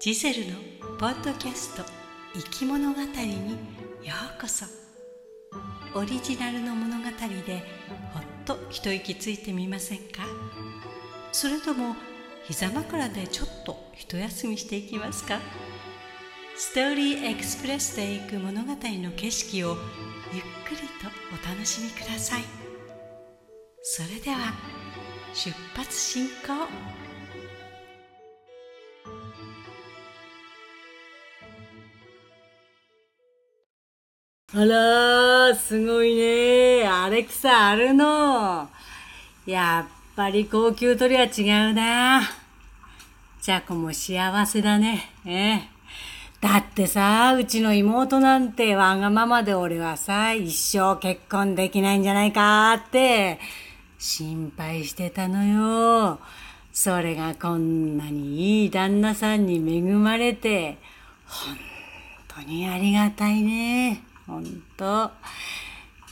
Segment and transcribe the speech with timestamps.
[0.00, 0.54] ジゼルの
[1.00, 1.82] ポッドキャスト
[2.32, 3.50] 生き物語に
[4.06, 4.64] ようこそ。
[5.92, 7.04] オリジナルの物語
[7.44, 7.64] で
[8.12, 10.22] ほっと一息ついてみませんか？
[11.32, 11.96] それとも
[12.44, 15.40] 膝枕でちょっと一休みしていきますか？
[16.56, 19.76] ストーリーエクスプレスで行く物語の景色を
[20.32, 22.44] ゆっくりとお楽しみください。
[23.82, 24.54] それでは
[25.34, 26.68] 出発進行。
[34.50, 38.66] あら、すごいねアレクサあるの。
[39.44, 42.22] やっぱり高級鳥は違うな。
[43.42, 45.10] チャコも幸せだね。
[45.26, 45.68] ええ。
[46.40, 53.38] だってさ、うちの妹なんてわがままで俺はさ、一生結婚できないんじゃないかって
[53.98, 56.20] 心配してたのよ。
[56.72, 60.78] それがこんなにいい旦那さんに恵まれて、
[61.26, 61.54] 本
[62.28, 64.04] 当にありがたいね。
[64.28, 64.44] ほん
[64.76, 65.10] と。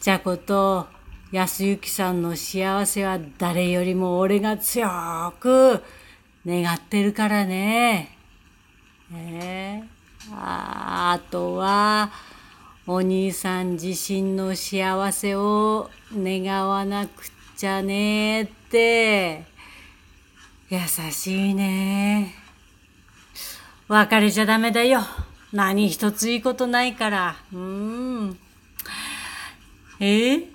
[0.00, 0.86] じゃこと
[1.32, 5.82] 安幸さんの幸せは誰よりも俺が強く
[6.46, 8.16] 願ってるからね。
[9.12, 9.94] ええ
[10.32, 12.12] ああとは、
[12.86, 19.44] お兄さん自身の幸せを願わなくちゃねって。
[20.70, 20.78] 優
[21.10, 22.32] しいね。
[23.88, 25.00] 別れちゃダメだよ。
[25.54, 27.36] 何一ついいことないから。
[27.52, 28.38] うーん。
[30.00, 30.48] え？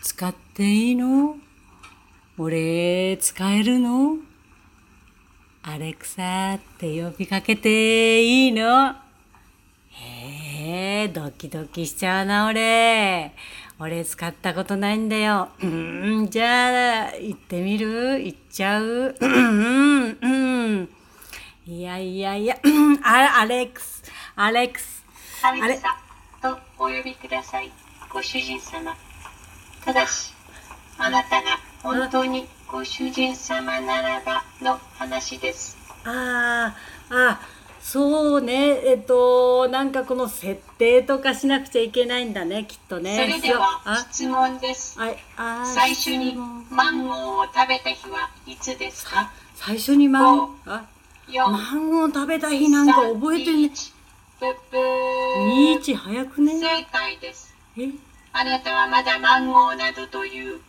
[0.00, 1.36] 使っていいの？
[2.38, 4.16] 俺、使えるの？
[5.62, 8.94] アレクサって呼びかけていいの？
[9.90, 13.30] へえ、ドキドキしちゃうな、俺。
[13.78, 15.50] 俺使ったことないんだよ。
[15.62, 18.24] うん、じゃあ、行ってみる？
[18.24, 19.14] 行っちゃう？
[19.20, 20.88] うん、うん。
[21.66, 22.56] いやいやいや、
[23.02, 24.02] あアレックス、
[24.36, 25.02] アレックス。
[25.42, 25.96] アレクサ
[26.42, 27.72] とお呼びください、
[28.12, 28.94] ご主人様。
[29.84, 30.32] ただし、
[30.98, 35.78] あなたが本当にご主人様ならばの話です。
[36.04, 36.74] あ
[37.10, 37.40] あ、あ
[37.80, 38.80] そうね。
[38.86, 43.26] えっと、なんかこの設定とかしなくちゃいけないんだね、きっとそね。
[43.26, 44.98] れではあ、質問です。
[45.00, 46.34] あ、あ最初に
[46.70, 49.30] マンゴーを食べた日はいつですか？
[49.54, 50.93] 最初にマンゴー、あ、?4、
[51.28, 53.66] マンゴー食べた日なんか覚えてね。
[53.66, 53.92] 1
[54.40, 55.46] ブッブー。
[55.46, 56.60] ミーチ早くね。
[56.60, 57.54] 正解です。
[57.78, 57.88] え？
[58.32, 60.60] あなたはまだマンゴーなどという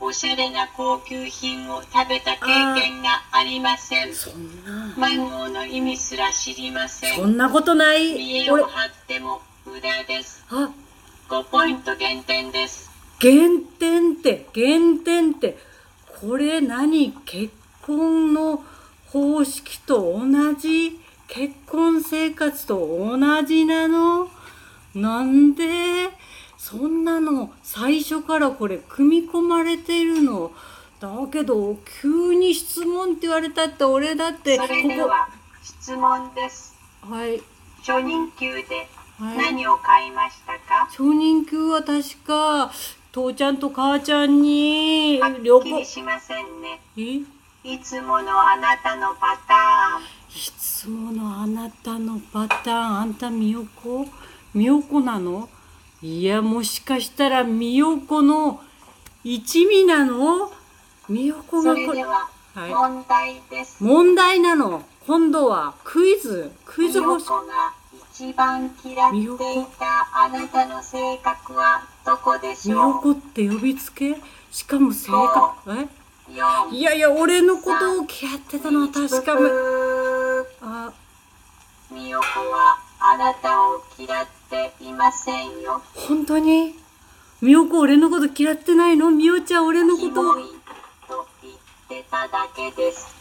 [0.00, 4.12] おしゃれな高級品を食べた経験がありません。
[4.12, 7.16] そんな、マンゴーの意味すら知りません。
[7.16, 8.12] そんなことない。
[8.12, 10.44] 俺見栄を、張っても無駄です。
[10.50, 10.70] あ、
[11.28, 12.90] 5ポイント減点です。
[13.20, 15.56] 減点って、減点って、
[16.20, 17.12] これ何？
[17.24, 17.54] 結
[17.86, 18.64] 婚の
[19.12, 24.30] 方式と同じ結婚生活と同じなの？
[24.94, 25.64] なんで
[26.56, 30.50] そんなの最初からこれ組み込まれてるの？
[30.98, 35.28] だけど急に質問って言われたって俺だってこそれでは
[35.62, 36.74] 質問です。
[37.02, 37.42] こはい。
[37.80, 39.36] 初任給ではい。
[39.36, 42.72] 何を買いましたか、初任給は確か
[43.12, 45.84] 父ちゃんと母ちゃんに旅行。
[45.84, 46.80] しませんね。
[46.96, 47.20] え？
[47.64, 50.02] いつものあなたのパターン。
[50.02, 50.06] い
[50.58, 54.04] つものあなたのパターン、あんたみよこ
[54.52, 55.48] みよこなの？
[56.02, 58.60] いや、もしかしたらみよこの
[59.22, 60.50] 一味なの？
[61.08, 62.70] みよこそがこれ、ははい。
[62.70, 63.84] 問題です。
[63.84, 64.82] 問題なの。
[65.06, 67.30] 今度はクイズ、クイズみ方式。
[68.12, 74.16] 一番嫌っていたあなたの性格はどこでしみよょこって呼びつけ？
[74.50, 75.88] しかも性格、えう ?4、
[76.32, 85.82] いやいや、俺のことを嫌ってたのは確かめ、ブあ、ーみよこはあなたを嫌っていませんよ。
[85.94, 86.74] 本当に？
[87.42, 89.10] みよこ俺のこと嫌ってないの？
[89.10, 90.30] みよちゃん俺のキこと？
[90.30, 90.40] をと
[91.42, 93.14] 言ってただけです。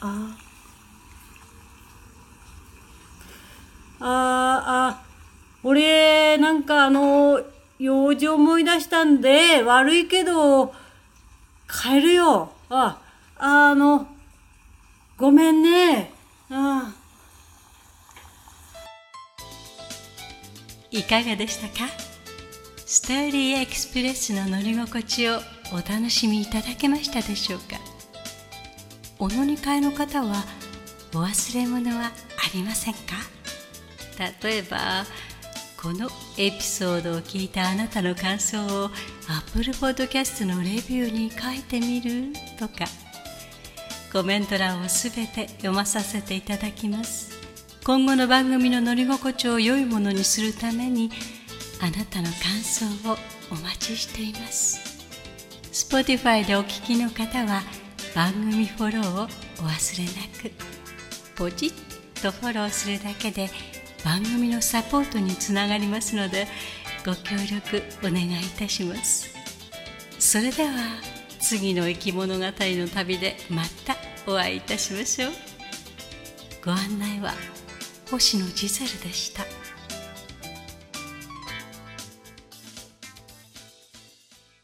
[0.00, 0.36] あ。
[4.00, 5.02] ああ
[5.62, 7.40] 俺なんかあの
[7.78, 10.72] 用事思い出したんで悪いけど
[11.72, 12.52] 帰るよ。
[12.68, 13.00] あ
[13.36, 14.06] あの
[15.16, 16.12] ごめんね。
[16.50, 16.92] あ。
[20.90, 21.90] いかがでしたか？
[22.84, 25.38] ストーリーエクスプレスの乗り心地を
[25.72, 27.78] お楽しみいただけましたでしょうか？
[29.18, 30.44] お乗り換えの方は
[31.14, 32.10] お忘れ物はあ
[32.52, 33.00] りませんか？
[34.42, 35.04] 例えば
[35.82, 36.08] この
[36.38, 38.90] エピソードを聞いたあなたの感想を
[39.28, 42.84] Apple Podcast のレビューに書いてみるとか。
[44.12, 47.32] コメント欄をすべて読まさせていただきます。
[47.82, 51.10] 今後の番組の乗り心地を良いものにするために
[51.80, 53.16] あなたの感想を
[53.50, 54.78] お待ちしています。
[55.72, 57.62] Spotify でお聞きの方は
[58.14, 59.26] 番組フォローをお
[59.66, 60.52] 忘れなく。
[61.34, 63.50] ポチッとフォローするだけで
[64.04, 66.46] 番組のサポートにつながりますので
[67.04, 69.34] ご協力お願いいたします
[70.18, 70.70] それでは
[71.40, 73.96] 次の生き物語の旅でまた
[74.26, 75.32] お会いいたしましょう
[76.64, 77.32] ご案内は
[78.10, 79.61] 星野ジゼルでした。